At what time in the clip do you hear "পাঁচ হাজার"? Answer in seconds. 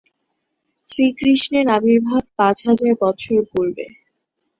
2.37-2.91